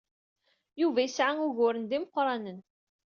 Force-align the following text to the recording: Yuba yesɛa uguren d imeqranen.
Yuba 0.81 0.99
yesɛa 1.03 1.33
uguren 1.47 1.83
d 1.89 1.91
imeqranen. 1.97 2.59